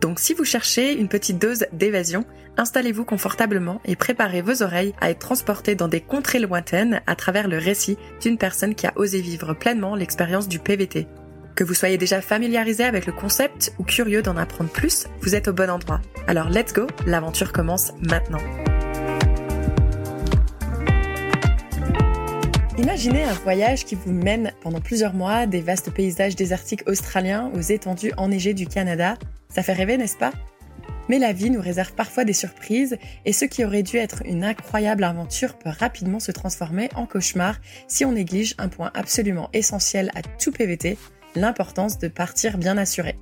[0.00, 2.24] Donc si vous cherchez une petite dose d'évasion,
[2.56, 7.48] installez-vous confortablement et préparez vos oreilles à être transportées dans des contrées lointaines à travers
[7.48, 11.06] le récit d'une personne qui a osé vivre pleinement l'expérience du PVT.
[11.54, 15.48] Que vous soyez déjà familiarisé avec le concept ou curieux d'en apprendre plus, vous êtes
[15.48, 16.02] au bon endroit.
[16.26, 18.42] Alors let's go, l'aventure commence maintenant.
[22.78, 27.60] Imaginez un voyage qui vous mène pendant plusieurs mois des vastes paysages désertiques australiens aux
[27.60, 29.16] étendues enneigées du Canada.
[29.48, 30.32] Ça fait rêver, n'est-ce pas?
[31.08, 34.44] Mais la vie nous réserve parfois des surprises et ce qui aurait dû être une
[34.44, 40.10] incroyable aventure peut rapidement se transformer en cauchemar si on néglige un point absolument essentiel
[40.14, 40.98] à tout PVT,
[41.36, 43.16] l'importance de partir bien assuré.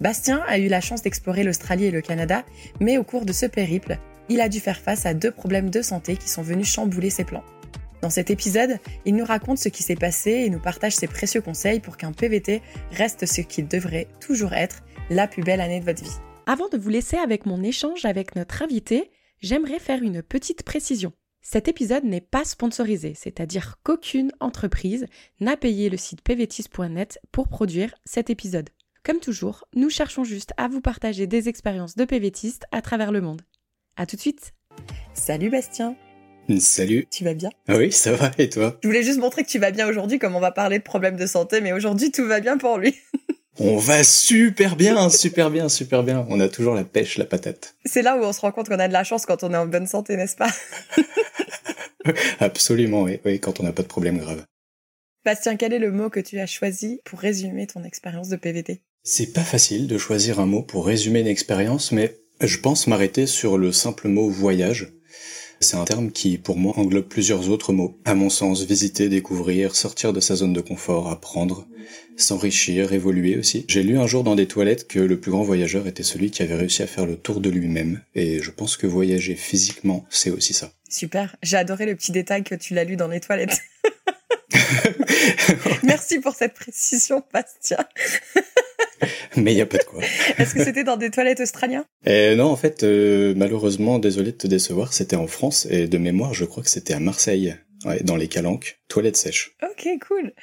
[0.00, 2.42] Bastien a eu la chance d'explorer l'Australie et le Canada,
[2.80, 3.98] mais au cours de ce périple,
[4.30, 7.24] il a dû faire face à deux problèmes de santé qui sont venus chambouler ses
[7.24, 7.44] plans.
[8.00, 11.42] Dans cet épisode, il nous raconte ce qui s'est passé et nous partage ses précieux
[11.42, 15.84] conseils pour qu'un PVT reste ce qu'il devrait toujours être, la plus belle année de
[15.84, 16.18] votre vie.
[16.46, 21.12] Avant de vous laisser avec mon échange avec notre invité, j'aimerais faire une petite précision.
[21.42, 25.06] Cet épisode n'est pas sponsorisé, c'est-à-dire qu'aucune entreprise
[25.40, 28.70] n'a payé le site pvtis.net pour produire cet épisode.
[29.02, 33.20] Comme toujours, nous cherchons juste à vous partager des expériences de PVTistes à travers le
[33.20, 33.42] monde.
[33.96, 34.52] A tout de suite
[35.14, 35.96] Salut Bastien
[36.58, 37.06] Salut.
[37.10, 37.50] Tu vas bien?
[37.68, 38.76] Ah Oui, ça va, et toi?
[38.82, 41.16] Je voulais juste montrer que tu vas bien aujourd'hui, comme on va parler de problèmes
[41.16, 42.96] de santé, mais aujourd'hui tout va bien pour lui.
[43.58, 46.26] on va super bien, super bien, super bien.
[46.28, 47.74] On a toujours la pêche, la patate.
[47.84, 49.56] C'est là où on se rend compte qu'on a de la chance quand on est
[49.56, 50.50] en bonne santé, n'est-ce pas
[52.40, 54.44] Absolument, oui, oui, quand on n'a pas de problème grave.
[55.24, 58.80] Bastien, quel est le mot que tu as choisi pour résumer ton expérience de PVT
[59.02, 63.26] C'est pas facile de choisir un mot pour résumer une expérience, mais je pense m'arrêter
[63.26, 64.94] sur le simple mot voyage
[65.60, 67.98] c'est un terme qui, pour moi, englobe plusieurs autres mots.
[68.06, 71.66] À mon sens, visiter, découvrir, sortir de sa zone de confort, apprendre,
[72.16, 73.66] s'enrichir, évoluer aussi.
[73.68, 76.42] J'ai lu un jour dans des toilettes que le plus grand voyageur était celui qui
[76.42, 80.30] avait réussi à faire le tour de lui-même, et je pense que voyager physiquement, c'est
[80.30, 80.72] aussi ça.
[80.88, 83.60] Super, j'ai adoré le petit détail que tu l'as lu dans les toilettes.
[85.82, 87.78] Merci pour cette précision, Bastien.
[89.36, 90.02] Mais il y a pas de quoi.
[90.38, 94.36] Est-ce que c'était dans des toilettes australiennes eh Non, en fait, euh, malheureusement, désolé de
[94.36, 97.56] te décevoir, c'était en France et de mémoire, je crois que c'était à Marseille.
[97.86, 99.56] Ouais, dans les calanques, toilettes sèches.
[99.62, 100.34] Ok, cool.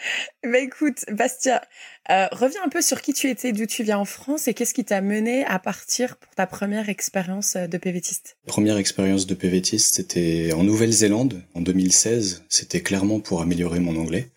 [0.44, 1.62] Bah écoute, Bastia,
[2.10, 4.74] euh, reviens un peu sur qui tu étais, d'où tu viens en France et qu'est-ce
[4.74, 9.34] qui t'a mené à partir pour ta première expérience euh, de PVTiste Première expérience de
[9.34, 12.46] PVTiste, c'était en Nouvelle-Zélande, en 2016.
[12.50, 14.30] C'était clairement pour améliorer mon anglais.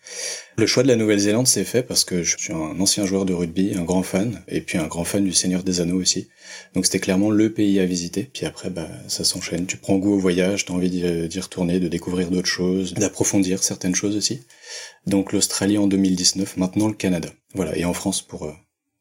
[0.57, 3.33] Le choix de la Nouvelle-Zélande s'est fait parce que je suis un ancien joueur de
[3.33, 6.27] rugby, un grand fan, et puis un grand fan du Seigneur des Anneaux aussi.
[6.73, 8.29] Donc c'était clairement le pays à visiter.
[8.31, 9.65] Puis après, bah, ça s'enchaîne.
[9.65, 13.95] Tu prends goût au voyage, t'as envie d'y retourner, de découvrir d'autres choses, d'approfondir certaines
[13.95, 14.41] choses aussi.
[15.07, 17.29] Donc l'Australie en 2019, maintenant le Canada.
[17.53, 18.53] Voilà, et en France pour euh,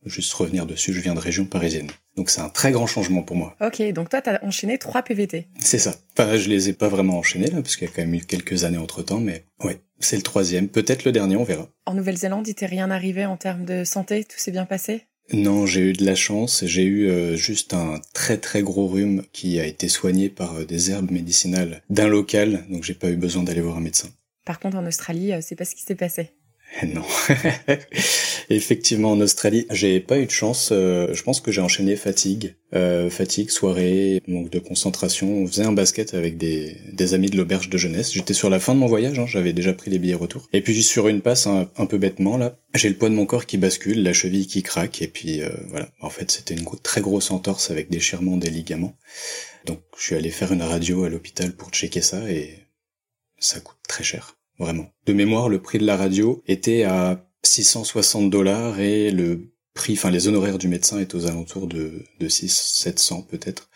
[0.06, 1.88] juste revenir dessus, je viens de région parisienne.
[2.16, 3.56] Donc c'est un très grand changement pour moi.
[3.60, 5.48] Ok, donc toi t'as enchaîné trois PVT.
[5.58, 5.94] C'est ça.
[6.16, 8.20] Enfin, je les ai pas vraiment enchaînés là, parce qu'il y a quand même eu
[8.20, 11.68] quelques années entre temps, mais ouais, c'est le troisième, peut-être le dernier, on verra.
[11.86, 15.06] En Nouvelle-Zélande, il t'est rien arrivé en termes de santé, tout s'est bien passé?
[15.32, 16.64] Non, j'ai eu de la chance.
[16.66, 20.64] J'ai eu euh, juste un très très gros rhume qui a été soigné par euh,
[20.64, 24.08] des herbes médicinales d'un local, donc j'ai pas eu besoin d'aller voir un médecin.
[24.44, 26.30] Par contre, en Australie, c'est pas ce qui s'est passé.
[26.94, 27.04] Non.
[28.52, 30.70] Effectivement, en Australie, j'ai pas eu de chance.
[30.72, 35.28] Euh, je pense que j'ai enchaîné fatigue, euh, fatigue, soirée, manque de concentration.
[35.28, 38.12] On faisait un basket avec des, des amis de l'auberge de jeunesse.
[38.12, 40.48] J'étais sur la fin de mon voyage, hein, j'avais déjà pris les billets retour.
[40.52, 43.46] Et puis sur une passe un, peu bêtement là, j'ai le poids de mon corps
[43.46, 45.88] qui bascule, la cheville qui craque, et puis euh, voilà.
[46.00, 48.96] En fait, c'était une très grosse entorse avec déchirement des ligaments.
[49.64, 52.66] Donc, je suis allé faire une radio à l'hôpital pour checker ça, et
[53.38, 54.90] ça coûte très cher vraiment.
[55.06, 60.10] De mémoire, le prix de la radio était à 660 dollars et le prix, enfin
[60.10, 63.70] les honoraires du médecin est aux alentours de, de 6, 700 peut-être.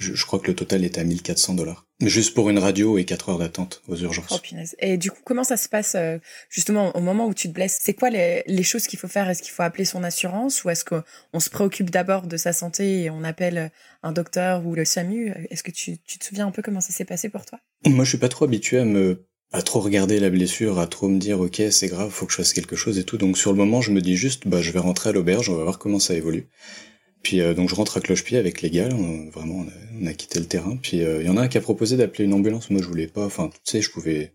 [0.00, 1.86] Je, crois que le total est à 1400 dollars.
[2.00, 4.40] Juste pour une radio et 4 heures d'attente aux urgences.
[4.42, 6.16] Oh, Et du coup, comment ça se passe euh,
[6.48, 7.78] justement au moment où tu te blesses?
[7.82, 9.28] C'est quoi les, les choses qu'il faut faire?
[9.28, 13.02] Est-ce qu'il faut appeler son assurance ou est-ce qu'on se préoccupe d'abord de sa santé
[13.02, 13.70] et on appelle
[14.02, 16.94] un docteur ou le SAMU Est-ce que tu, tu te souviens un peu comment ça
[16.94, 17.58] s'est passé pour toi?
[17.84, 21.08] Moi, je suis pas trop habitué à me à trop regarder la blessure, à trop
[21.08, 23.18] me dire ok c'est grave, faut que je fasse quelque chose et tout.
[23.18, 25.56] Donc sur le moment je me dis juste bah je vais rentrer à l'auberge, on
[25.56, 26.48] va voir comment ça évolue.
[27.22, 28.88] Puis donc je rentre à cloche-pied avec les gars,
[29.34, 29.66] vraiment
[30.00, 30.76] on a, quitté le terrain.
[30.80, 32.70] Puis il y en a un qui a proposé d'appeler une ambulance.
[32.70, 33.24] Moi je voulais pas.
[33.26, 34.32] Enfin tu sais, je pouvais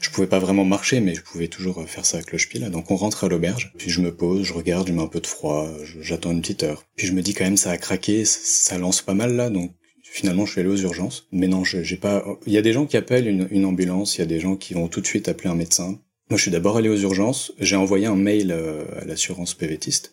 [0.00, 2.70] je pouvais pas vraiment marcher, mais je pouvais toujours faire ça à cloche-pied là.
[2.70, 5.20] Donc on rentre à l'auberge, puis je me pose, je regarde, il met un peu
[5.20, 5.68] de froid,
[6.00, 6.84] j'attends une petite heure.
[6.96, 9.72] Puis je me dis quand même ça a craqué, ça lance pas mal là, donc
[10.10, 11.26] finalement je suis allé aux urgences.
[11.32, 12.24] Mais non, j'ai pas.
[12.46, 14.56] Il y a des gens qui appellent une, une ambulance, il y a des gens
[14.56, 15.98] qui vont tout de suite appeler un médecin.
[16.28, 20.12] Moi je suis d'abord allé aux urgences, j'ai envoyé un mail euh, à l'assurance PVTiste.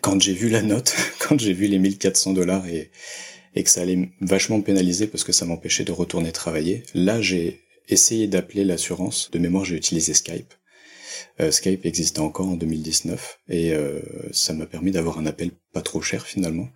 [0.00, 2.90] Quand j'ai vu la note, quand j'ai vu les 1400 dollars et
[3.54, 6.82] et que ça allait vachement me pénaliser parce que ça m'empêchait de retourner travailler.
[6.94, 9.30] Là, j'ai essayé d'appeler l'assurance.
[9.30, 10.52] De mémoire, j'ai utilisé Skype.
[11.40, 14.00] Euh, Skype existait encore en 2019 et euh,
[14.32, 16.68] ça m'a permis d'avoir un appel pas trop cher finalement.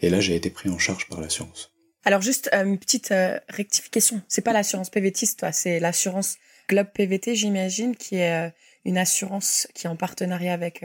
[0.00, 1.72] Et là, j'ai été pris en charge par l'assurance.
[2.04, 3.12] Alors juste euh, une petite
[3.48, 4.22] rectification.
[4.28, 6.36] C'est pas l'assurance PVT, toi, c'est l'assurance
[6.68, 8.52] Globe PVT, j'imagine, qui est
[8.84, 10.84] une assurance qui est en partenariat avec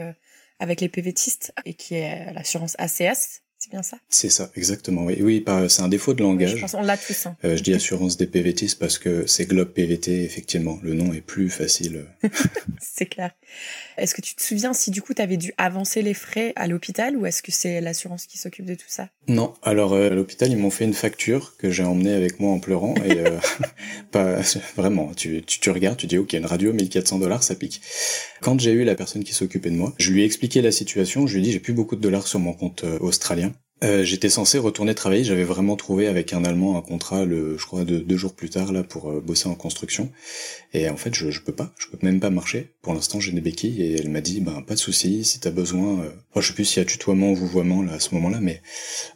[0.58, 3.98] avec les PVTistes et qui est l'assurance ACS, c'est bien ça?
[4.08, 5.04] C'est ça, exactement.
[5.04, 6.56] Oui, oui c'est un défaut de langage.
[6.56, 7.26] je pense on l'a tous.
[7.26, 7.36] Hein.
[7.44, 10.78] Euh, je dis assurance des PVTistes parce que c'est Globe PVT, effectivement.
[10.82, 12.04] Le nom est plus facile.
[12.80, 13.30] c'est clair.
[13.96, 16.66] Est-ce que tu te souviens si du coup tu avais dû avancer les frais à
[16.66, 19.08] l'hôpital ou est-ce que c'est l'assurance qui s'occupe de tout ça?
[19.26, 22.52] Non, alors euh, à l'hôpital ils m'ont fait une facture que j'ai emmenée avec moi
[22.52, 23.38] en pleurant et euh,
[24.10, 24.40] pas
[24.76, 25.12] vraiment.
[25.14, 27.80] Tu, tu, tu regardes, tu dis ok une radio 1400 dollars ça pique.
[28.42, 31.26] Quand j'ai eu la personne qui s'occupait de moi, je lui ai expliqué la situation.
[31.26, 33.52] Je lui ai dit j'ai plus beaucoup de dollars sur mon compte australien
[33.84, 35.24] euh, j'étais censé retourner travailler.
[35.24, 38.48] J'avais vraiment trouvé avec un Allemand un contrat, le, je crois, de, deux jours plus
[38.48, 40.10] tard là pour euh, bosser en construction.
[40.72, 42.70] Et en fait, je, je peux pas, je peux même pas marcher.
[42.82, 43.82] Pour l'instant, j'ai des béquilles.
[43.82, 46.00] Et elle m'a dit, ben pas de souci, si t'as besoin.
[46.00, 46.40] Euh...
[46.40, 48.62] je sais plus s'il y a tutoiement ou vouvoiement là à ce moment-là, mais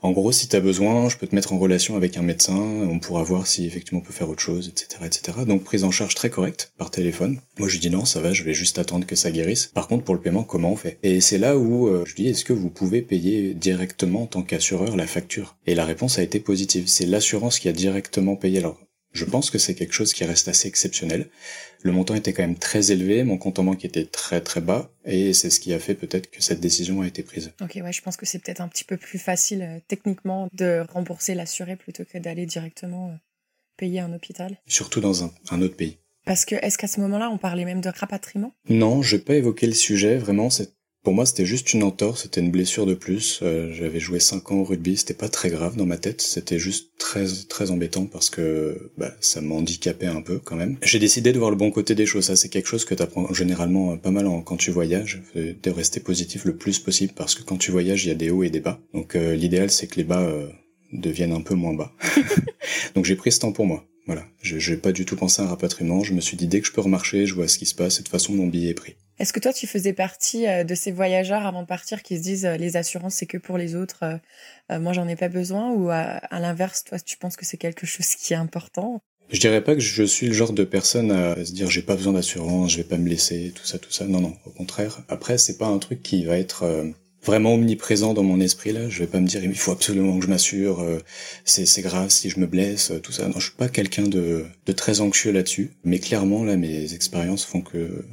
[0.03, 2.57] en gros, si t'as besoin, je peux te mettre en relation avec un médecin.
[2.57, 5.39] On pourra voir si effectivement on peut faire autre chose, etc., etc.
[5.47, 7.41] Donc prise en charge très correcte par téléphone.
[7.59, 9.71] Moi, je dis non, ça va, je vais juste attendre que ça guérisse.
[9.75, 10.99] Par contre, pour le paiement, comment on fait?
[11.03, 14.43] Et c'est là où euh, je dis, est-ce que vous pouvez payer directement en tant
[14.51, 16.89] qu'assureur la facture Et la réponse a été positive.
[16.89, 18.59] C'est l'assurance qui a directement payé.
[18.59, 18.81] Alors,
[19.13, 21.29] je pense que c'est quelque chose qui reste assez exceptionnel.
[21.83, 24.93] Le montant était quand même très élevé, mon compte en banque était très très bas,
[25.05, 27.53] et c'est ce qui a fait peut-être que cette décision a été prise.
[27.61, 30.85] Ok, ouais, je pense que c'est peut-être un petit peu plus facile euh, techniquement de
[30.93, 33.15] rembourser l'assuré plutôt que d'aller directement euh,
[33.77, 34.59] payer un hôpital.
[34.67, 35.99] Surtout dans un, un autre pays.
[36.27, 38.53] Parce que est-ce qu'à ce moment-là, on parlait même de rapatriement?
[38.69, 40.19] Non, j'ai pas évoqué le sujet.
[40.19, 43.41] Vraiment, c'est pour moi, c'était juste une entorse, c'était une blessure de plus.
[43.43, 46.59] Euh, j'avais joué 5 ans au rugby, c'était pas très grave dans ma tête, c'était
[46.59, 50.77] juste très très embêtant parce que bah, ça m'handicapait un peu quand même.
[50.83, 53.03] J'ai décidé de voir le bon côté des choses, ça c'est quelque chose que tu
[53.03, 57.43] apprends généralement pas mal quand tu voyages, de rester positif le plus possible parce que
[57.43, 58.79] quand tu voyages, il y a des hauts et des bas.
[58.93, 60.49] Donc euh, l'idéal c'est que les bas euh,
[60.93, 61.93] deviennent un peu moins bas.
[62.95, 63.87] Donc j'ai pris ce temps pour moi.
[64.07, 66.61] Voilà, je n'ai pas du tout pensé à un rapatriement, je me suis dit dès
[66.61, 68.49] que je peux remarcher, je vois ce qui se passe et de toute façon mon
[68.49, 68.97] billet est pris.
[69.21, 72.23] Est-ce que toi, tu faisais partie euh, de ces voyageurs avant de partir qui se
[72.23, 74.19] disent euh, les assurances, c'est que pour les autres,
[74.71, 77.87] euh, moi, j'en ai pas besoin Ou à, l'inverse, toi, tu penses que c'est quelque
[77.87, 79.03] chose qui est important?
[79.31, 81.97] Je dirais pas que je suis le genre de personne à se dire j'ai pas
[81.97, 84.07] besoin d'assurance, je vais pas me laisser, tout ça, tout ça.
[84.07, 85.03] Non, non, au contraire.
[85.09, 86.65] Après, c'est pas un truc qui va être
[87.23, 88.89] vraiment omniprésent dans mon esprit là.
[88.89, 90.85] Je vais pas me dire il faut absolument que je m'assure,
[91.45, 93.29] c'est c'est grave si je me blesse, tout ça.
[93.29, 95.71] Non, je suis pas quelqu'un de très anxieux là-dessus.
[95.85, 98.05] Mais clairement là, mes expériences font que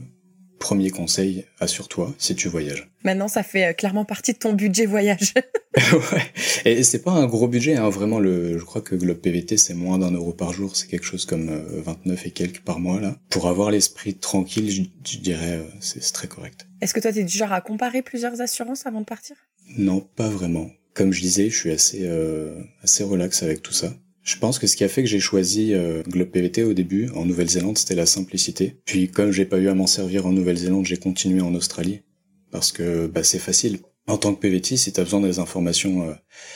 [0.60, 2.90] Premier conseil, assure-toi si tu voyages.
[3.04, 5.34] Maintenant, ça fait euh, clairement partie de ton budget voyage.
[5.76, 6.32] ouais.
[6.66, 7.90] Et c'est pas un gros budget, hein.
[7.90, 8.20] vraiment.
[8.20, 11.26] Le, je crois que Globe PVT c'est moins d'un euro par jour, c'est quelque chose
[11.26, 13.16] comme 29 euh, et quelques par mois là.
[13.30, 16.68] Pour avoir l'esprit tranquille, je, dirais euh, c'est très correct.
[16.82, 19.36] Est-ce que toi t'es du genre à comparer plusieurs assurances avant de partir?
[19.78, 20.70] Non, pas vraiment.
[20.94, 22.10] Comme je disais, je suis assez
[22.82, 23.94] assez relax avec tout ça.
[24.28, 27.10] Je pense que ce qui a fait que j'ai choisi euh, Globe PVT au début,
[27.16, 28.76] en Nouvelle-Zélande, c'était la simplicité.
[28.84, 32.02] Puis comme j'ai pas eu à m'en servir en Nouvelle-Zélande, j'ai continué en Australie.
[32.52, 33.80] Parce que bah, c'est facile.
[34.06, 36.14] En tant que PVT, si tu as besoin des informations euh,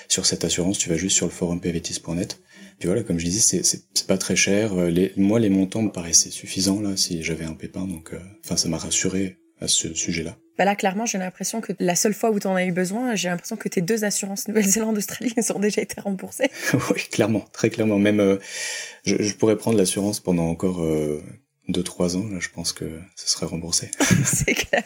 [0.10, 2.42] sur cette assurance, tu vas juste sur le forum pvtis.net.
[2.78, 4.74] Puis voilà, comme je disais, c'est pas très cher.
[4.74, 7.88] Euh, moi, les montants me paraissaient suffisants là si j'avais un pépin.
[7.88, 8.12] Donc,
[8.44, 10.38] enfin, ça m'a rassuré à ce sujet-là.
[10.62, 13.16] Bah là, clairement, j'ai l'impression que la seule fois où tu en as eu besoin,
[13.16, 16.52] j'ai l'impression que tes deux assurances Nouvelle-Zélande, Australie ont déjà été remboursées.
[16.92, 17.98] oui, clairement, très clairement.
[17.98, 18.38] Même, euh,
[19.04, 21.20] je, pourrais prendre l'assurance pendant encore euh,
[21.68, 22.28] deux, trois ans.
[22.32, 23.90] Là, je pense que ce serait remboursé.
[24.24, 24.84] c'est clair.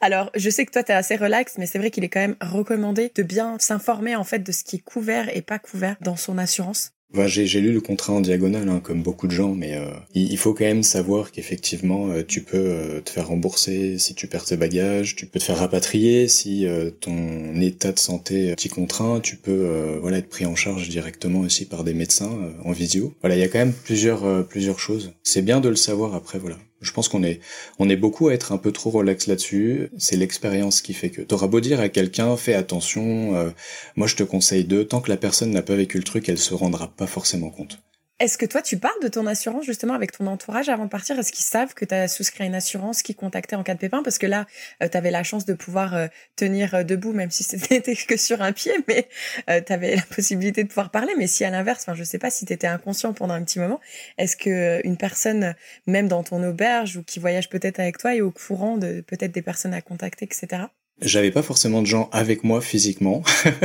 [0.00, 2.18] Alors, je sais que toi, tu es assez relax, mais c'est vrai qu'il est quand
[2.18, 5.94] même recommandé de bien s'informer en fait de ce qui est couvert et pas couvert
[6.00, 6.94] dans son assurance
[7.26, 10.54] j'ai lu le contrat en diagonale, hein, comme beaucoup de gens, mais euh, il, faut
[10.54, 14.56] quand même savoir qu'effectivement, euh, tu peux euh, te faire rembourser si tu perds tes
[14.56, 16.66] bagages, tu peux te faire rapatrier si
[17.00, 21.64] ton état de santé t'y contraint, tu peux voilà être pris en charge directement aussi
[21.64, 22.30] par des médecins
[22.64, 23.14] en visio.
[23.20, 25.12] Voilà, il y a quand même plusieurs plusieurs choses.
[25.22, 26.58] C'est bien de le savoir après, voilà.
[26.82, 27.40] Je pense qu'on est,
[27.78, 29.90] on est beaucoup à être un peu trop relax là-dessus.
[29.98, 31.22] C'est l'expérience qui fait que.
[31.22, 33.34] T'auras beau dire à quelqu'un, fais attention.
[33.36, 33.50] Euh,
[33.96, 34.82] moi, je te conseille de.
[34.82, 37.78] Tant que la personne n'a pas vécu le truc, elle se rendra pas forcément compte.
[38.22, 41.18] Est-ce que toi, tu parles de ton assurance justement avec ton entourage avant de partir?
[41.18, 44.04] Est-ce qu'ils savent que tu as souscrit une assurance qui contactait en cas de pépin?
[44.04, 44.46] Parce que là,
[44.80, 48.16] euh, tu avais la chance de pouvoir euh, tenir euh, debout, même si c'était que
[48.16, 49.08] sur un pied, mais
[49.48, 51.14] tu avais la possibilité de pouvoir parler.
[51.18, 53.58] Mais si à l'inverse, enfin, je sais pas si tu étais inconscient pendant un petit
[53.58, 53.80] moment,
[54.18, 55.56] est-ce que une personne,
[55.88, 59.32] même dans ton auberge ou qui voyage peut-être avec toi, est au courant de peut-être
[59.32, 60.66] des personnes à contacter, etc.
[61.00, 63.22] J'avais pas forcément de gens avec moi physiquement.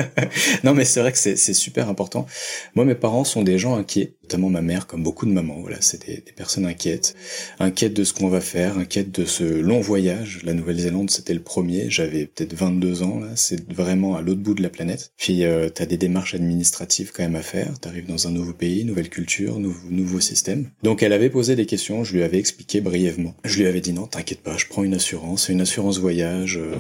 [0.63, 2.25] non, mais c'est vrai que c'est super important.
[2.73, 5.61] Moi, mes parents sont des gens inquiets, notamment ma mère, comme beaucoup de mamans.
[5.61, 7.15] Voilà, c'est des, des, personnes inquiètes,
[7.59, 10.41] inquiètes de ce qu'on va faire, inquiètes de ce long voyage.
[10.43, 11.89] La Nouvelle-Zélande, c'était le premier.
[11.89, 13.21] J'avais peut-être 22 ans.
[13.21, 15.13] Là, c'est vraiment à l'autre bout de la planète.
[15.15, 17.79] Puis, euh, t'as des démarches administratives quand même à faire.
[17.79, 20.71] T'arrives dans un nouveau pays, nouvelle culture, nouveau, nouveau système.
[20.83, 22.03] Donc, elle avait posé des questions.
[22.03, 23.33] Je lui avais expliqué brièvement.
[23.45, 26.57] Je lui avais dit non, t'inquiète pas, je prends une assurance, une assurance voyage.
[26.57, 26.75] Euh,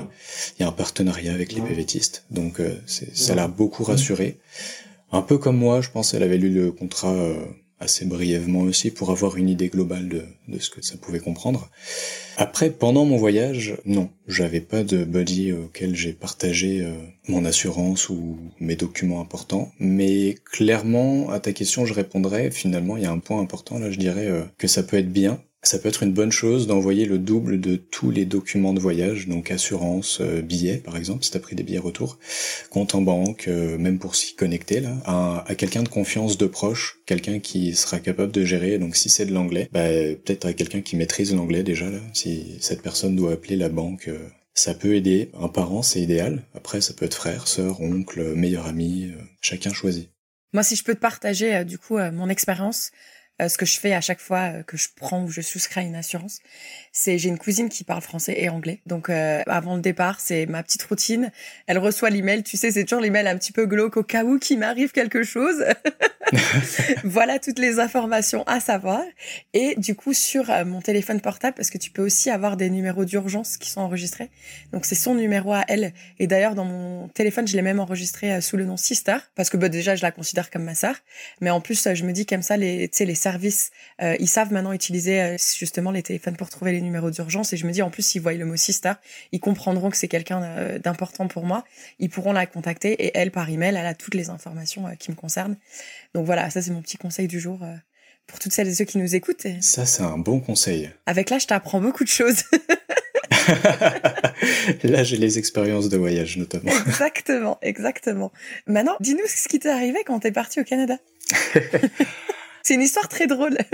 [0.59, 2.25] il y a un partenariat avec les PVTistes.
[2.29, 4.37] Donc euh, ça l'a beaucoup rassuré.
[5.11, 7.45] Un peu comme moi, je pense, elle avait lu le contrat euh,
[7.79, 11.69] assez brièvement aussi pour avoir une idée globale de, de, ce que ça pouvait comprendre.
[12.35, 16.91] Après, pendant mon voyage, non, j'avais pas de buddy auquel j'ai partagé euh,
[17.27, 23.03] mon assurance ou mes documents importants, mais clairement, à ta question, je répondrais, finalement, il
[23.03, 25.89] y a un point important, là, je dirais que ça peut être bien, ça peut
[25.89, 30.19] être une bonne chose d'envoyer le double de tous les documents de voyage, donc assurance,
[30.21, 32.19] euh, billets par exemple, si tu as pris des billets retour,
[32.69, 36.99] compte en banque, euh, même pour s'y connecter là, à, quelqu'un de confiance de proche,
[37.05, 38.77] quelqu'un qui sera capable de gérer.
[38.77, 41.99] Donc si c'est de l'anglais, bah, peut-être à quelqu'un qui maîtrise l'anglais déjà là.
[42.13, 45.31] Si cette personne doit appeler la banque, euh, ça peut aider.
[45.39, 46.43] Un parent c'est idéal.
[46.53, 49.11] Après ça peut être frère, sœur, oncle, meilleur ami,
[49.41, 50.09] chacun choisit.
[50.53, 52.91] Moi, si je peux te partager du coup mon expérience,
[53.39, 55.95] ce que je fais à chaque fois euh, que je prends ou je souscris une
[55.95, 56.39] assurance,
[56.99, 58.79] c'est j'ai une cousine qui parle français et anglais.
[58.87, 61.31] Donc euh, avant le départ, c'est ma petite routine.
[61.67, 64.39] Elle reçoit l'email, tu sais, c'est toujours l'email un petit peu glauque au cas où
[64.39, 65.63] qu'il m'arrive quelque chose.
[67.05, 69.03] voilà toutes les informations à savoir.
[69.53, 73.05] Et du coup sur mon téléphone portable, parce que tu peux aussi avoir des numéros
[73.05, 74.29] d'urgence qui sont enregistrés.
[74.73, 75.93] Donc c'est son numéro à elle.
[76.17, 79.57] Et d'ailleurs dans mon téléphone, je l'ai même enregistré sous le nom Sister, parce que
[79.57, 80.95] bah, déjà je la considère comme ma sœur.
[81.41, 84.73] Mais en plus, je me dis comme ça, les, les services, euh, ils savent maintenant
[84.73, 87.53] utiliser euh, justement les téléphones pour trouver les numéros d'urgence.
[87.53, 88.93] Et je me dis, en plus, s'ils voient le mot sister,
[89.31, 91.63] ils comprendront que c'est quelqu'un euh, d'important pour moi.
[91.99, 95.15] Ils pourront la contacter et elle, par email, elle a toutes les informations qui me
[95.15, 95.57] concernent.
[96.13, 97.59] Donc voilà, ça c'est mon petit conseil du jour
[98.25, 99.47] pour toutes celles et ceux qui nous écoutent.
[99.61, 100.89] Ça, c'est un bon conseil.
[101.05, 102.43] Avec là, je t'apprends beaucoup de choses.
[104.83, 106.71] Là, j'ai les expériences de voyage, notamment.
[106.85, 108.31] Exactement, exactement.
[108.65, 110.97] Maintenant, dis-nous ce qui t'est arrivé quand t'es parti au Canada.
[112.63, 113.57] C'est une histoire très drôle.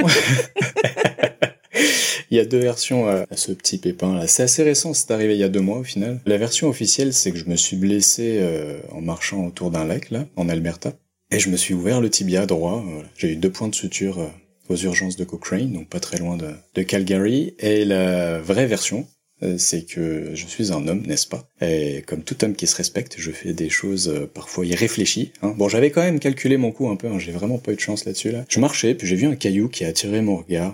[2.33, 4.25] il y a deux versions à, ce petit pépin là.
[4.25, 6.19] C'est assez récent, c'est arrivé il y a deux mois au final.
[6.25, 10.09] La version officielle, c'est que je me suis blessé euh, en marchant autour d'un lac
[10.09, 10.93] là, en Alberta,
[11.29, 12.83] et je me suis ouvert le tibia droit.
[13.15, 14.27] J'ai eu deux points de suture euh,
[14.67, 17.53] aux urgences de Cochrane, donc pas très loin de, de Calgary.
[17.59, 19.05] Et la vraie version,
[19.43, 21.47] euh, c'est que je suis un homme, n'est-ce pas?
[21.61, 25.31] Et comme tout homme qui se respecte, je fais des choses euh, parfois irréfléchies.
[25.41, 25.53] Hein.
[25.57, 27.19] Bon, j'avais quand même calculé mon coup un peu, hein.
[27.19, 28.31] j'ai vraiment pas eu de chance là-dessus.
[28.31, 28.45] Là.
[28.47, 30.73] Je marchais, puis j'ai vu un caillou qui a attiré mon regard,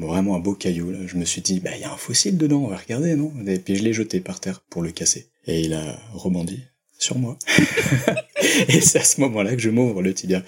[0.00, 0.90] vraiment un beau caillou.
[0.90, 0.98] Là.
[1.06, 3.32] Je me suis dit, bah il y a un fossile dedans, on va regarder, non?
[3.46, 5.28] Et puis je l'ai jeté par terre pour le casser.
[5.46, 6.62] Et il a rebondi
[6.98, 7.36] sur moi.
[8.68, 10.42] et c'est à ce moment-là que je m'ouvre le tibia.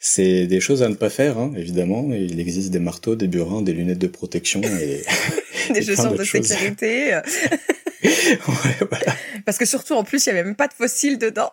[0.00, 2.08] C'est des choses à ne pas faire, hein, évidemment.
[2.12, 5.02] Il existe des marteaux, des burins, des lunettes de protection et
[5.72, 7.20] des chaussures de sécurité.
[9.44, 11.50] Parce que surtout, en plus, il y avait même pas de fossiles dedans.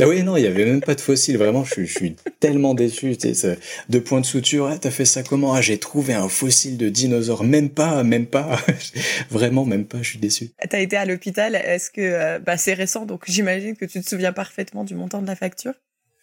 [0.00, 1.36] ah oui, non, il y avait même pas de fossiles.
[1.36, 3.16] Vraiment, je, suis tellement déçu.
[3.16, 3.58] Tu sais,
[3.88, 4.66] deux points de suture.
[4.66, 5.54] Ah, t'as fait ça comment?
[5.54, 7.44] Ah, j'ai trouvé un fossile de dinosaure.
[7.44, 8.58] Même pas, même pas.
[9.30, 9.98] Vraiment, même pas.
[10.02, 10.50] Je suis déçu.
[10.68, 11.54] T'as été à l'hôpital.
[11.54, 15.22] Est-ce que, euh, bah, c'est récent, donc j'imagine que tu te souviens parfaitement du montant
[15.22, 15.74] de la facture.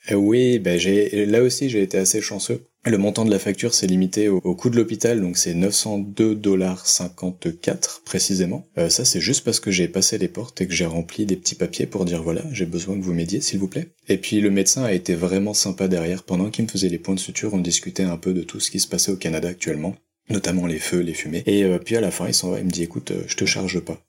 [0.10, 2.66] Euh, oui, j'ai là aussi j'ai été assez chanceux.
[2.84, 6.88] Le montant de la facture s'est limité au, coût de l'hôpital, donc c'est 902 dollars
[6.88, 8.66] 54 précisément.
[8.80, 11.36] Euh, ça c'est juste parce que j'ai passé les portes et que j'ai rempli des
[11.36, 13.92] petits papiers pour dire voilà j'ai besoin que vous m'aidiez s'il vous plaît.
[14.08, 17.16] Et puis le médecin a été vraiment sympa derrière pendant qu'il me faisait les points
[17.16, 19.96] de suture, on discutait un peu de tout ce qui se passait au Canada actuellement
[20.30, 21.44] notamment les feux, les fumées.
[21.46, 23.46] Et euh, puis à la fin, il s'en va, il me dit écoute, je te
[23.46, 24.02] charge pas.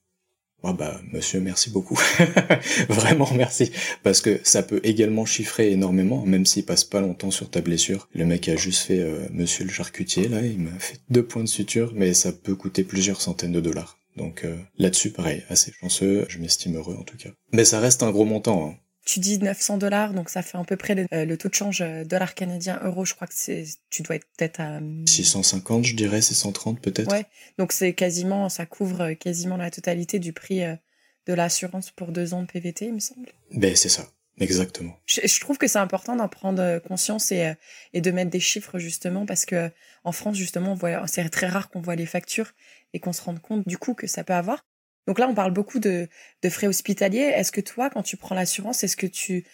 [0.64, 1.99] Ah bah monsieur merci beaucoup.
[2.88, 3.73] Vraiment merci.
[4.02, 8.09] Parce que ça peut également chiffrer énormément même s'il passe pas longtemps sur ta blessure.
[8.14, 11.42] Le mec a juste fait euh, monsieur le charcutier là il m'a fait deux points
[11.42, 13.99] de suture mais ça peut coûter plusieurs centaines de dollars.
[14.16, 17.31] Donc euh, là-dessus pareil assez chanceux je m'estime heureux en tout cas.
[17.52, 18.76] Mais ça reste un gros montant hein.
[19.04, 21.80] Tu dis 900 dollars, donc ça fait à peu près le, euh, taux de change
[21.80, 23.04] euh, dollar canadien euro.
[23.04, 27.11] Je crois que c'est, tu dois être peut-être à 650, je dirais, 630 peut-être.
[27.11, 27.26] Ouais,
[27.59, 30.61] donc c'est quasiment, ça couvre quasiment la totalité du prix
[31.26, 33.28] de l'assurance pour deux ans de PVT, il me semble.
[33.52, 34.06] Ben c'est ça.
[34.38, 34.99] Exactement.
[35.06, 37.52] Je, trouve que c'est important d'en prendre conscience et,
[37.92, 39.71] et de mettre des chiffres justement parce que
[40.04, 42.52] en France justement c'est très rare qu'on voit les factures
[42.94, 44.64] et qu'on se rende compte du coût que ça peut avoir.
[45.06, 46.09] Donc là, on parle beaucoup de,
[46.42, 47.32] de frais hospitaliers.
[47.35, 49.44] Est-ce que toi, quand tu prends l'assurance, est-ce que tu...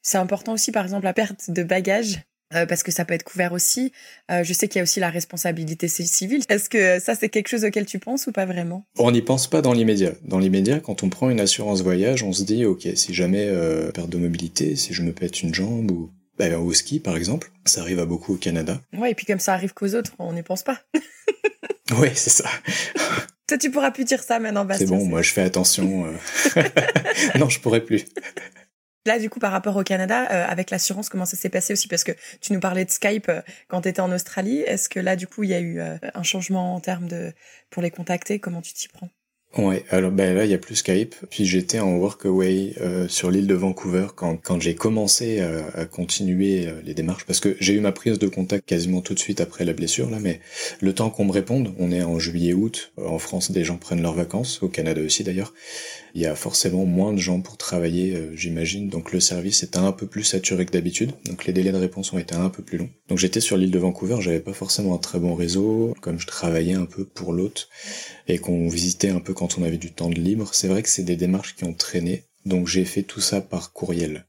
[0.00, 2.20] C'est important aussi, par exemple, la perte de bagages
[2.54, 3.92] euh, parce que ça peut être couvert aussi.
[4.30, 6.42] Euh, je sais qu'il y a aussi la responsabilité civile.
[6.48, 8.84] Est-ce que ça, c'est quelque chose auquel tu penses ou pas vraiment?
[8.98, 10.12] On n'y pense pas dans l'immédiat.
[10.22, 13.90] Dans l'immédiat, quand on prend une assurance voyage, on se dit, ok, si jamais euh,
[13.90, 17.50] perte de mobilité, si je me pète une jambe ou bah, au ski, par exemple,
[17.64, 18.80] ça arrive à beaucoup au Canada.
[18.92, 20.80] Ouais, et puis comme ça arrive qu'aux autres, on n'y pense pas.
[21.98, 22.48] oui, c'est ça.
[23.46, 24.86] Toi, tu pourras plus dire ça maintenant, Bastien.
[24.86, 26.06] C'est bon, moi, je fais attention.
[26.06, 26.62] Euh.
[27.38, 28.04] non, je pourrais plus.
[29.04, 31.88] Là, du coup, par rapport au Canada, euh, avec l'assurance, comment ça s'est passé aussi?
[31.88, 34.60] Parce que tu nous parlais de Skype euh, quand tu étais en Australie.
[34.60, 37.32] Est-ce que là, du coup, il y a eu un changement en termes de
[37.70, 38.38] pour les contacter?
[38.38, 39.10] Comment tu t'y prends?
[39.58, 41.14] Ouais, alors ben là il y a plus Skype.
[41.28, 45.84] Puis j'étais en workaway euh, sur l'île de Vancouver quand quand j'ai commencé à, à
[45.84, 49.18] continuer euh, les démarches parce que j'ai eu ma prise de contact quasiment tout de
[49.18, 50.40] suite après la blessure là, mais
[50.80, 52.92] le temps qu'on me réponde, on est en juillet août.
[52.96, 55.52] En France, des gens prennent leurs vacances, au Canada aussi d'ailleurs
[56.14, 58.88] il y a forcément moins de gens pour travailler, euh, j'imagine.
[58.88, 61.12] Donc le service est un peu plus saturé que d'habitude.
[61.26, 62.90] Donc les délais de réponse ont été un peu plus longs.
[63.08, 66.26] Donc j'étais sur l'île de Vancouver, j'avais pas forcément un très bon réseau, comme je
[66.26, 67.68] travaillais un peu pour l'hôte
[68.28, 70.50] et qu'on visitait un peu quand on avait du temps de libre.
[70.52, 72.24] C'est vrai que c'est des démarches qui ont traîné.
[72.44, 74.26] Donc j'ai fait tout ça par courriel.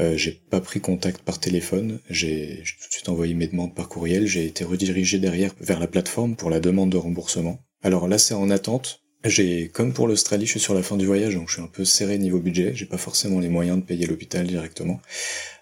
[0.00, 3.88] Euh, j'ai pas pris contact par téléphone, j'ai tout de suite envoyé mes demandes par
[3.88, 7.60] courriel, j'ai été redirigé derrière vers la plateforme pour la demande de remboursement.
[7.80, 11.06] Alors là c'est en attente, j'ai, comme pour l'Australie, je suis sur la fin du
[11.06, 12.72] voyage, donc je suis un peu serré niveau budget.
[12.74, 15.00] J'ai pas forcément les moyens de payer l'hôpital directement.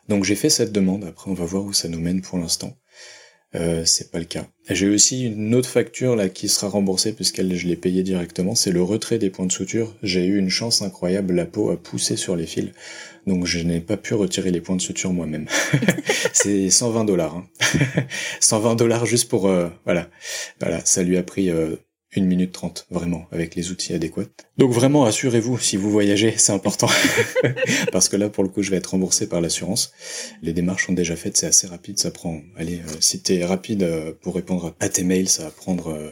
[0.09, 1.05] Donc j'ai fait cette demande.
[1.05, 2.77] Après, on va voir où ça nous mène pour l'instant.
[3.55, 4.47] Euh, c'est pas le cas.
[4.71, 8.55] J'ai aussi une autre facture là qui sera remboursée puisqu'elle je l'ai payée directement.
[8.55, 9.95] C'est le retrait des points de suture.
[10.03, 11.35] J'ai eu une chance incroyable.
[11.35, 12.71] La peau a poussé sur les fils,
[13.27, 15.47] donc je n'ai pas pu retirer les points de suture moi-même.
[16.33, 17.37] c'est 120 dollars.
[17.37, 17.47] Hein.
[18.41, 20.09] 120 dollars juste pour euh, voilà.
[20.61, 21.77] Voilà, ça lui a pris euh,
[22.15, 24.29] une minute trente, vraiment, avec les outils adéquats.
[24.59, 26.89] Donc vraiment, assurez-vous, si vous voyagez, c'est important.
[27.93, 29.93] Parce que là, pour le coup, je vais être remboursé par l'assurance.
[30.43, 32.41] Les démarches sont déjà faites, c'est assez rapide, ça prend...
[32.57, 36.11] Allez, euh, si t'es rapide euh, pour répondre à tes mails, ça va prendre euh,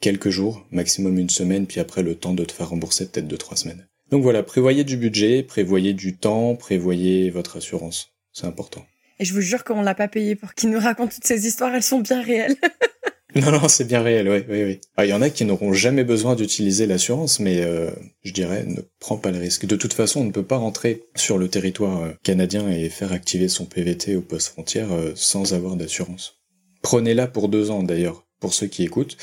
[0.00, 3.38] quelques jours, maximum une semaine, puis après le temps de te faire rembourser peut-être deux,
[3.38, 3.88] trois semaines.
[4.10, 8.10] Donc voilà, prévoyez du budget, prévoyez du temps, prévoyez votre assurance.
[8.32, 8.84] C'est important.
[9.18, 11.74] Et je vous jure qu'on l'a pas payé pour qu'il nous raconte toutes ces histoires,
[11.74, 12.56] elles sont bien réelles.
[13.34, 14.80] Non, non, c'est bien réel, oui, oui, oui.
[14.96, 17.90] Ah, il y en a qui n'auront jamais besoin d'utiliser l'assurance, mais euh,
[18.24, 19.64] je dirais, ne prends pas le risque.
[19.64, 23.12] De toute façon, on ne peut pas rentrer sur le territoire euh, canadien et faire
[23.12, 26.42] activer son PVT au poste frontière euh, sans avoir d'assurance.
[26.82, 29.16] Prenez-la pour deux ans, d'ailleurs, pour ceux qui écoutent.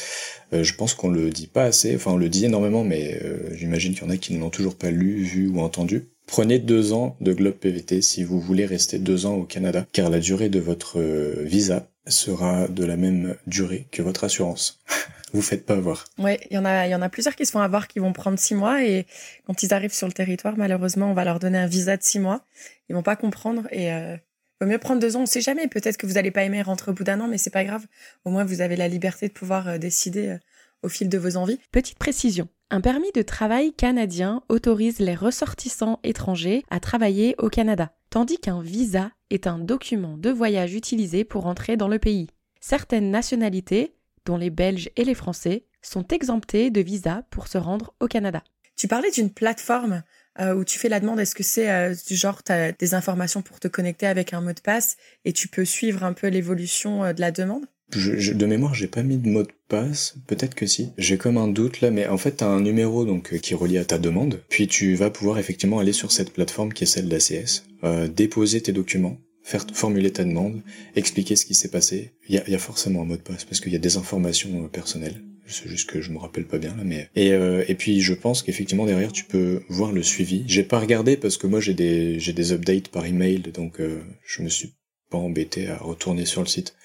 [0.54, 4.04] je pense qu'on le dit pas assez, enfin on le dit énormément, mais j'imagine qu'il
[4.04, 6.08] y en a qui ne l'ont toujours pas lu, vu ou entendu.
[6.26, 10.10] Prenez deux ans de Globe PVT si vous voulez rester deux ans au Canada, car
[10.10, 11.02] la durée de votre
[11.44, 14.82] visa sera de la même durée que votre assurance.
[15.34, 16.06] vous faites pas avoir.
[16.18, 18.00] Ouais, il y en a, il y en a plusieurs qui se font avoir, qui
[18.00, 19.06] vont prendre six mois et
[19.46, 22.20] quand ils arrivent sur le territoire, malheureusement, on va leur donner un visa de six
[22.20, 22.46] mois.
[22.90, 24.18] Ils vont pas comprendre et euh,
[24.60, 25.22] vaut mieux prendre deux ans.
[25.22, 25.68] On sait jamais.
[25.68, 27.86] Peut-être que vous allez pas aimer rentrer au bout d'un an, mais c'est pas grave.
[28.26, 30.38] Au moins, vous avez la liberté de pouvoir euh, décider euh,
[30.84, 31.60] au fil de vos envies.
[31.72, 32.48] Petite précision.
[32.72, 38.62] Un permis de travail canadien autorise les ressortissants étrangers à travailler au Canada, tandis qu'un
[38.62, 42.28] visa est un document de voyage utilisé pour entrer dans le pays.
[42.60, 43.96] Certaines nationalités,
[44.26, 48.44] dont les Belges et les Français, sont exemptées de visa pour se rendre au Canada.
[48.76, 50.04] Tu parlais d'une plateforme
[50.40, 52.94] euh, où tu fais la demande, est-ce que c'est euh, du genre tu as des
[52.94, 54.96] informations pour te connecter avec un mot de passe
[55.26, 57.66] et tu peux suivre un peu l'évolution euh, de la demande?
[57.92, 60.16] De mémoire, j'ai pas mis de mot de passe.
[60.28, 60.90] Peut-être que si.
[60.98, 63.58] J'ai comme un doute là, mais en fait, t'as un numéro donc euh, qui est
[63.58, 64.42] relié à ta demande.
[64.50, 68.62] Puis tu vas pouvoir effectivement aller sur cette plateforme qui est celle d'ACS, euh, déposer
[68.62, 70.62] tes documents, faire formuler ta demande,
[70.96, 72.12] expliquer ce qui s'est passé.
[72.28, 73.98] Il y a, y a, forcément un mot de passe parce qu'il y a des
[73.98, 75.22] informations euh, personnelles.
[75.50, 78.14] C'est juste que je me rappelle pas bien là, mais et euh, et puis je
[78.14, 80.44] pense qu'effectivement derrière tu peux voir le suivi.
[80.46, 84.04] J'ai pas regardé parce que moi j'ai des j'ai des updates par email, donc euh,
[84.24, 84.76] je me suis
[85.10, 86.76] pas embêté à retourner sur le site.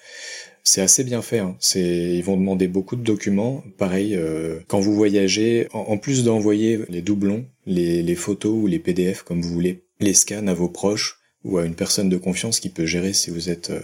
[0.67, 1.39] C'est assez bien fait.
[1.39, 1.55] Hein.
[1.75, 3.63] Ils vont demander beaucoup de documents.
[3.77, 8.79] Pareil, euh, quand vous voyagez, en, plus d'envoyer les doublons, les, les, photos ou les
[8.79, 12.59] PDF comme vous voulez, les scans à vos proches ou à une personne de confiance
[12.59, 13.79] qui peut gérer si vous êtes euh,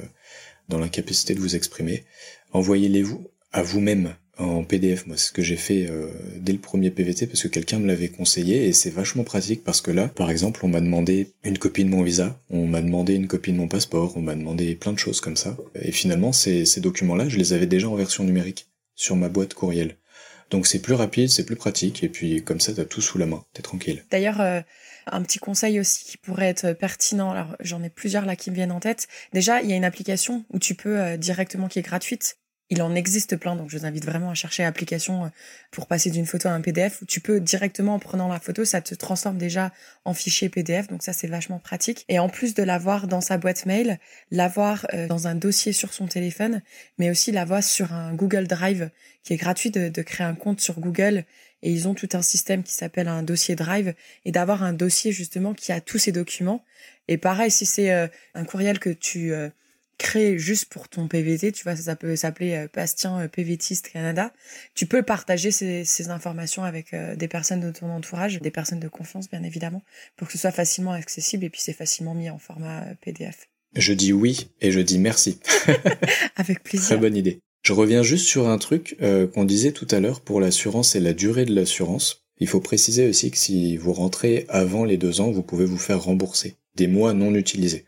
[0.70, 2.04] dans l'incapacité de vous exprimer,
[2.52, 5.08] envoyez-les vous à vous-même en PDF.
[5.08, 7.88] Moi, c'est ce que j'ai fait euh, dès le premier PVT parce que quelqu'un me
[7.88, 11.58] l'avait conseillé et c'est vachement pratique parce que là, par exemple, on m'a demandé une
[11.58, 14.76] copie de mon visa, on m'a demandé une copie de mon passeport, on m'a demandé
[14.76, 15.58] plein de choses comme ça.
[15.82, 19.54] Et finalement, ces, ces documents-là, je les avais déjà en version numérique sur ma boîte
[19.54, 19.98] courriel.
[20.52, 23.26] Donc c'est plus rapide, c'est plus pratique, et puis comme ça, t'as tout sous la
[23.26, 24.04] main, t'es tranquille.
[24.12, 24.60] D'ailleurs, euh,
[25.08, 28.56] un petit conseil aussi qui pourrait être pertinent, alors j'en ai plusieurs là qui me
[28.56, 29.08] viennent en tête.
[29.32, 32.38] Déjà, il y a une application où tu peux euh, directement, qui est gratuite,
[32.72, 35.28] il en existe plein, donc je vous invite vraiment à chercher l'application euh,
[35.70, 38.82] pour passer d'une photo à un PDF tu peux directement en prenant la photo, ça
[38.82, 39.72] te transforme déjà
[40.06, 42.06] en fichier PDF, donc ça c'est vachement pratique.
[42.08, 44.00] Et en plus de l'avoir dans sa boîte mail,
[44.32, 46.62] l'avoir euh, dans un dossier sur son téléphone,
[46.98, 48.90] mais aussi l'avoir sur un Google Drive
[49.24, 51.26] qui est gratuit de, de créer un compte sur Google
[51.64, 53.94] et ils ont tout un système qui s'appelle un dossier Drive
[54.26, 56.64] et d'avoir un dossier justement qui a tous ces documents.
[57.08, 59.34] Et pareil, si c'est euh, un courriel que tu
[60.02, 64.34] créé juste pour ton PVT, tu vois, ça, peut s'appeler euh, Bastien euh, PVTiste Canada.
[64.74, 68.80] Tu peux partager ces, ces informations avec euh, des personnes de ton entourage, des personnes
[68.80, 69.84] de confiance bien évidemment,
[70.18, 73.48] pour que ce soit facilement accessible et puis c'est facilement mis en format PDF.
[73.76, 75.40] Je dis oui et je dis merci.
[76.36, 76.88] avec plaisir.
[76.88, 77.40] Très bonne idée.
[77.64, 78.98] Je reviens juste sur un truc
[79.34, 82.26] qu'on disait tout à l'heure pour l'assurance et la durée de l'assurance.
[82.40, 85.78] Il faut préciser aussi que si vous rentrez avant les deux ans, vous pouvez vous
[85.78, 87.86] faire rembourser des mois non utilisés.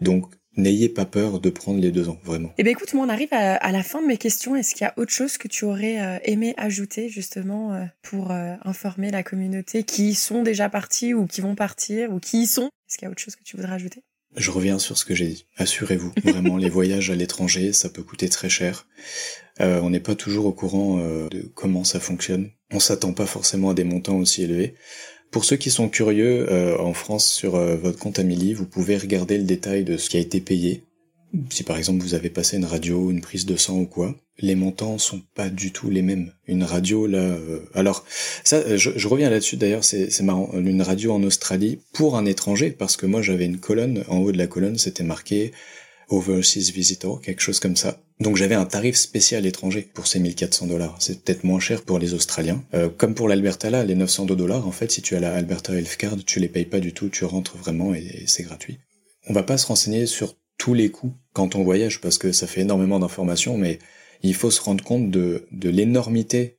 [0.00, 2.52] Donc N'ayez pas peur de prendre les deux ans, vraiment.
[2.58, 4.54] Eh bien écoute, moi on arrive à, la fin de mes questions.
[4.54, 8.32] Est-ce qu'il y a autre chose que tu aurais euh, aimé ajouter justement euh, pour
[8.32, 12.46] euh, informer la communauté qui sont déjà partis ou qui vont partir ou qui y
[12.46, 12.66] sont?
[12.66, 14.02] Est-ce qu'il y a autre chose que tu voudrais ajouter?
[14.36, 15.46] Je reviens sur ce que j'ai dit.
[15.56, 18.86] Assurez-vous, vraiment, les voyages à l'étranger, ça peut coûter très cher.
[19.58, 22.50] on n'est pas toujours au courant de comment ça fonctionne.
[22.70, 24.74] On s'attend pas forcément à des montants aussi élevés.
[25.32, 28.98] Pour ceux qui sont curieux, euh, en France, sur euh, votre compte Amélie, vous pouvez
[28.98, 30.84] regarder le détail de ce qui a été payé.
[31.48, 34.54] Si par exemple vous avez passé une radio, une prise de sang ou quoi, les
[34.54, 36.32] montants sont pas du tout les mêmes.
[36.46, 38.04] Une radio là, euh, alors
[38.44, 40.50] ça, je, je reviens là-dessus d'ailleurs, c'est marrant.
[40.52, 44.32] Une radio en Australie pour un étranger, parce que moi j'avais une colonne, en haut
[44.32, 45.52] de la colonne c'était marqué
[46.12, 47.98] Overseas Visitor, quelque chose comme ça.
[48.20, 50.96] Donc j'avais un tarif spécial étranger pour ces 1400 dollars.
[51.00, 52.62] C'est peut-être moins cher pour les Australiens.
[52.74, 55.74] Euh, comme pour l'Alberta là, les 902 dollars, en fait, si tu as la Alberta
[55.74, 58.78] Health Card, tu les payes pas du tout, tu rentres vraiment et, c'est gratuit.
[59.26, 62.46] On va pas se renseigner sur tous les coûts quand on voyage parce que ça
[62.46, 63.78] fait énormément d'informations, mais
[64.22, 66.58] il faut se rendre compte de, de l'énormité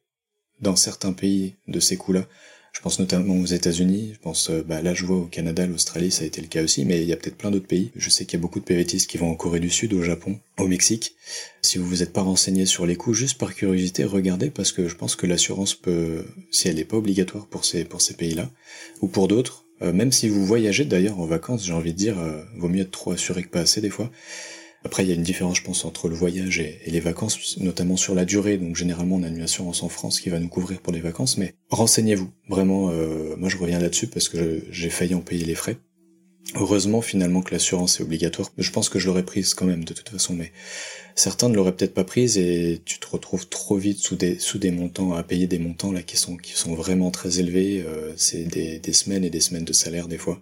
[0.61, 2.27] dans certains pays de ces coûts-là.
[2.73, 4.11] Je pense notamment aux États-Unis.
[4.13, 6.63] Je pense, euh, bah, là, je vois au Canada, l'Australie, ça a été le cas
[6.63, 7.91] aussi, mais il y a peut-être plein d'autres pays.
[7.95, 10.01] Je sais qu'il y a beaucoup de PVTistes qui vont en Corée du Sud, au
[10.01, 11.15] Japon, au Mexique.
[11.61, 14.87] Si vous vous êtes pas renseigné sur les coûts, juste par curiosité, regardez parce que
[14.87, 18.49] je pense que l'assurance peut, si elle n'est pas obligatoire pour ces pour ces pays-là,
[19.01, 22.19] ou pour d'autres, euh, même si vous voyagez d'ailleurs en vacances, j'ai envie de dire,
[22.19, 24.11] euh, vaut mieux être trop assuré que pas assez des fois.
[24.85, 27.95] Après, il y a une différence, je pense, entre le voyage et, les vacances, notamment
[27.95, 28.57] sur la durée.
[28.57, 31.37] Donc, généralement, on a une assurance en France qui va nous couvrir pour les vacances.
[31.37, 32.29] Mais renseignez-vous.
[32.49, 35.77] Vraiment, euh, moi, je reviens là-dessus parce que j'ai failli en payer les frais.
[36.55, 38.51] Heureusement, finalement, que l'assurance est obligatoire.
[38.57, 40.33] Je pense que je l'aurais prise quand même, de toute façon.
[40.33, 40.51] Mais
[41.15, 44.57] certains ne l'auraient peut-être pas prise et tu te retrouves trop vite sous des, sous
[44.57, 47.85] des montants, à payer des montants là qui sont, qui sont vraiment très élevés.
[47.87, 50.41] Euh, c'est des, des semaines et des semaines de salaire, des fois.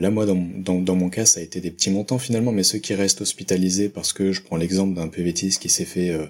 [0.00, 2.94] Là, moi, dans, mon cas, ça a été des petits montants finalement, mais ceux qui
[2.94, 6.26] restent hospitalisés, parce que je prends l'exemple d'un PVTiste qui s'est fait euh,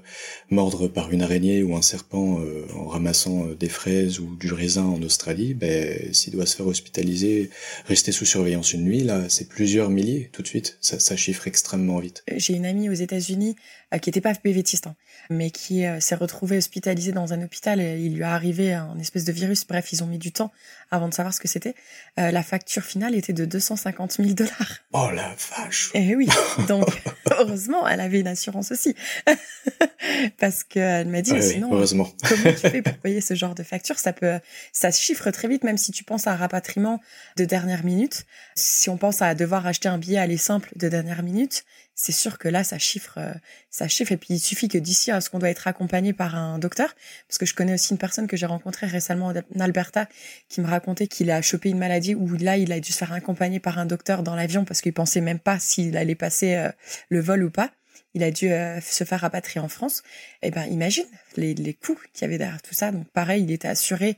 [0.48, 4.52] mordre par une araignée ou un serpent euh, en ramassant euh, des fraises ou du
[4.52, 7.50] raisin en Australie, ben, s'il doit se faire hospitaliser,
[7.86, 10.78] rester sous surveillance une nuit, là, c'est plusieurs milliers tout de suite.
[10.80, 12.22] Ça, chiffre extrêmement vite.
[12.36, 13.56] J'ai une amie aux États-Unis
[14.00, 14.94] qui n'était pas PVTiste, hein,
[15.30, 19.24] mais qui s'est retrouvée hospitalisée dans un hôpital et il lui a arrivé un espèce
[19.24, 19.66] de virus.
[19.66, 20.52] Bref, ils ont mis du temps
[20.90, 21.74] avant de savoir ce que c'était.
[22.16, 24.78] la facture finale était de 250 000 dollars.
[24.92, 26.28] Oh la vache Eh oui,
[26.68, 26.86] donc
[27.32, 28.94] heureusement, elle avait une assurance aussi.
[30.38, 32.08] Parce qu'elle m'a dit, ah sinon, heureusement.
[32.22, 33.98] comment tu fais pour payer ce genre de facture?
[33.98, 34.38] Ça peut,
[34.72, 37.00] ça se chiffre très vite, même si tu penses à un rapatriement
[37.36, 38.26] de dernière minute.
[38.54, 41.64] Si on pense à devoir acheter un billet aller simple de dernière minute,
[42.00, 43.34] c'est sûr que là, ça chiffre, euh,
[43.70, 44.12] ça chiffre.
[44.12, 46.94] Et puis, il suffit que d'ici à ce qu'on doit être accompagné par un docteur,
[47.26, 50.06] parce que je connais aussi une personne que j'ai rencontrée récemment en Alberta
[50.48, 53.12] qui me racontait qu'il a chopé une maladie où là, il a dû se faire
[53.12, 56.70] accompagner par un docteur dans l'avion parce qu'il pensait même pas s'il allait passer euh,
[57.08, 57.72] le vol ou pas
[58.14, 60.02] il a dû euh, se faire rapatrier en France.
[60.42, 61.04] Eh ben, imagine
[61.36, 62.90] les, les coûts qu'il y avait derrière tout ça.
[62.90, 64.16] Donc, pareil, il était assuré.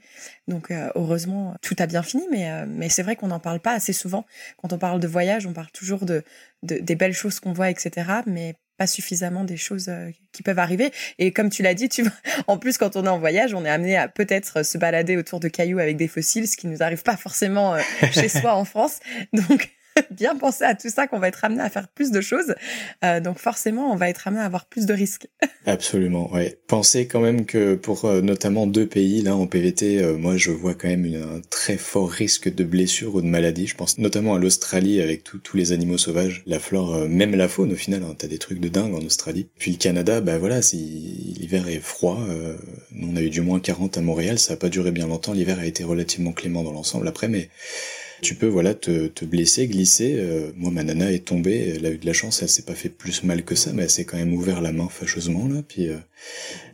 [0.49, 2.23] Donc, euh, heureusement, tout a bien fini.
[2.31, 4.25] Mais, euh, mais c'est vrai qu'on n'en parle pas assez souvent.
[4.57, 6.23] Quand on parle de voyage, on parle toujours de,
[6.63, 8.11] de des belles choses qu'on voit, etc.
[8.27, 9.91] Mais pas suffisamment des choses
[10.33, 10.91] qui peuvent arriver.
[11.19, 12.13] Et comme tu l'as dit, tu vois,
[12.47, 15.41] en plus, quand on est en voyage, on est amené à peut-être se balader autour
[15.41, 17.77] de cailloux avec des fossiles, ce qui nous arrive pas forcément
[18.13, 19.01] chez soi en France.
[19.35, 19.71] Donc,
[20.11, 22.55] bien penser à tout ça qu'on va être amené à faire plus de choses.
[23.05, 25.29] Euh, donc forcément, on va être amené à avoir plus de risques.
[25.67, 26.59] Absolument, ouais.
[26.67, 30.51] Pensez quand même que pour euh, notamment deux pays, là en PVT, euh, moi je
[30.51, 33.67] vois quand même une, un très fort risque de blessure ou de maladie.
[33.67, 37.49] Je pense notamment à l'Australie avec tous les animaux sauvages, la flore, euh, même la
[37.49, 38.03] faune au final.
[38.03, 39.49] Hein, T'as des trucs de dingue en Australie.
[39.59, 40.77] Puis le Canada, bah voilà, si
[41.39, 42.19] l'hiver est froid,
[43.01, 45.33] on a eu du moins 40 à Montréal, ça a pas duré bien longtemps.
[45.33, 47.49] L'hiver a été relativement clément dans l'ensemble après, mais
[48.21, 50.17] tu peux voilà te, te blesser, glisser.
[50.19, 52.75] Euh, moi, ma nana est tombée, elle a eu de la chance, elle s'est pas
[52.75, 55.63] fait plus mal que ça, mais elle s'est quand même ouvert la main fâcheusement là.
[55.67, 55.97] Puis euh,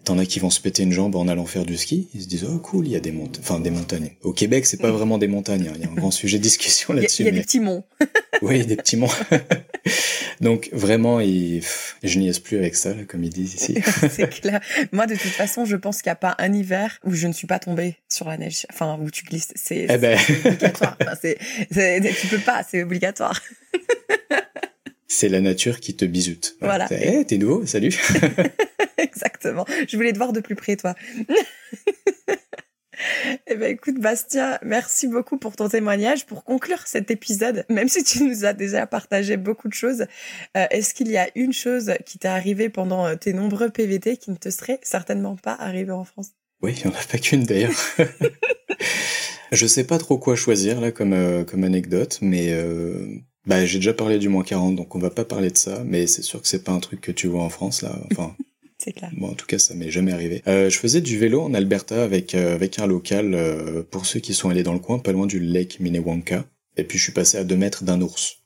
[0.07, 2.09] t'en as qui vont se péter une jambe en allant faire du ski.
[2.15, 4.13] Ils se disent oh cool, il y a des montagnes, enfin des montagnes.
[4.23, 5.69] Au Québec, c'est pas vraiment des montagnes.
[5.69, 5.73] Hein.
[5.75, 7.23] Il y a un grand sujet de discussion là-dessus.
[7.23, 7.85] Il y a, des petits monts.
[8.43, 9.11] oui, des petits monts.
[10.41, 11.63] Donc vraiment, il...
[12.05, 13.79] je n'y plus avec ça, là, comme ils disent ici.
[14.11, 14.61] c'est clair.
[14.93, 17.33] Moi, de toute façon, je pense qu'il n'y a pas un hiver où je ne
[17.33, 19.53] suis pas tombée sur la neige, enfin où tu glisses.
[19.57, 20.17] C'est eh ben...
[20.45, 20.97] obligatoire.
[21.01, 23.41] Enfin, tu peux pas, c'est obligatoire.
[25.09, 26.57] C'est la nature qui te bisoute.
[26.61, 26.87] Voilà.
[26.91, 27.97] Eh, t'es nouveau, salut.
[28.99, 29.65] Exactement.
[29.89, 30.95] Je voulais te voir de plus près, toi.
[33.47, 36.25] Eh ben écoute Bastien, merci beaucoup pour ton témoignage.
[36.25, 40.07] Pour conclure cet épisode, même si tu nous as déjà partagé beaucoup de choses,
[40.57, 44.17] euh, est-ce qu'il y a une chose qui t'est arrivée pendant euh, tes nombreux PVT
[44.17, 46.31] qui ne te serait certainement pas arrivée en France?
[46.63, 47.79] Oui, il n'y en a pas qu'une d'ailleurs.
[49.53, 52.51] Je sais pas trop quoi choisir là comme euh, comme anecdote, mais
[53.47, 55.83] bah j'ai déjà parlé du moins 40, donc on va pas parler de ça.
[55.85, 57.99] Mais c'est sûr que c'est pas un truc que tu vois en France là.
[58.11, 58.37] Enfin,
[58.79, 59.11] c'est clair.
[59.17, 60.43] Bon, en tout cas, ça m'est jamais arrivé.
[60.47, 64.21] Euh, je faisais du vélo en Alberta avec euh, avec un local euh, pour ceux
[64.21, 66.45] qui sont allés dans le coin, pas loin du lake Minnewanka.
[66.77, 68.39] Et puis je suis passé à deux mètres d'un ours,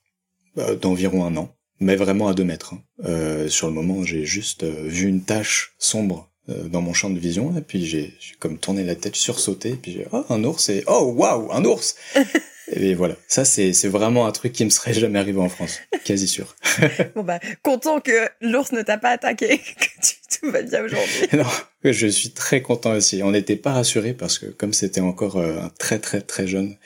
[0.59, 2.75] euh, d'environ un an, mais vraiment à deux mètres.
[2.75, 3.49] Hein.
[3.49, 6.30] sur le moment, j'ai juste vu une tache sombre
[6.67, 9.93] dans mon champ de vision, et puis j'ai comme tourné la tête, sursauté, et puis
[9.93, 11.97] j'ai oh un ours et oh waouh un ours.
[12.73, 16.29] Et voilà, ça c'est vraiment un truc qui me serait jamais arrivé en France, quasi
[16.29, 16.55] sûr.
[17.17, 21.29] bon bah, content que l'ours ne t'a pas attaqué, que tout va bien aujourd'hui.
[21.33, 21.47] Non,
[21.83, 23.23] je suis très content aussi.
[23.25, 26.77] On n'était pas rassurés parce que comme c'était encore euh, un très très très jeune,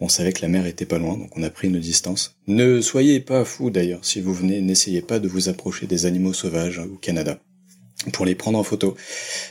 [0.00, 2.36] on savait que la mer était pas loin, donc on a pris une distance.
[2.48, 6.32] Ne soyez pas fous d'ailleurs, si vous venez, n'essayez pas de vous approcher des animaux
[6.32, 7.38] sauvages au Canada
[8.12, 8.96] pour les prendre en photo.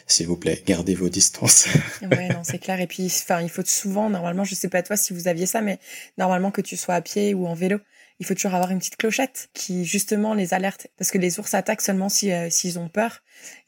[0.07, 1.67] S'il vous plaît, gardez vos distances.
[2.01, 2.79] ouais, non, c'est clair.
[2.79, 5.61] Et puis, enfin, il faut souvent, normalement, je sais pas toi si vous aviez ça,
[5.61, 5.79] mais
[6.17, 7.79] normalement que tu sois à pied ou en vélo,
[8.19, 10.88] il faut toujours avoir une petite clochette qui justement les alerte.
[10.97, 13.19] Parce que les ours attaquent seulement si euh, s'ils ont peur.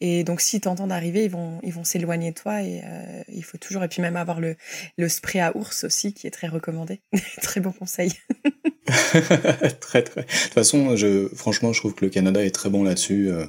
[0.02, 2.62] Et donc s'ils t'entendent arriver ils vont ils vont s'éloigner de toi.
[2.62, 4.56] Et euh, il faut toujours et puis même avoir le
[4.98, 7.02] le spray à ours aussi qui est très recommandé.
[7.42, 8.12] Très bon conseil.
[8.86, 10.22] Très très.
[10.22, 13.46] De toute façon je franchement je trouve que le Canada est très bon là-dessus euh,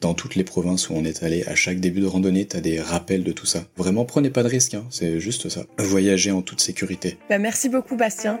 [0.00, 1.44] dans toutes les provinces où on est allé.
[1.44, 3.64] À chaque début de randonnée tu as des rappels de tout ça.
[3.76, 5.66] Vraiment prenez pas de risques hein, c'est juste ça.
[5.78, 7.18] Voyager en toute sécurité.
[7.28, 8.40] Bah, merci beaucoup Bastien